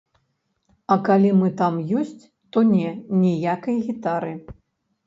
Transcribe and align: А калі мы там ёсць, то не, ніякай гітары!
А 0.95 0.97
калі 1.09 1.29
мы 1.41 1.51
там 1.61 1.77
ёсць, 2.01 2.23
то 2.53 2.57
не, 2.73 2.89
ніякай 3.23 3.75
гітары! 3.89 4.33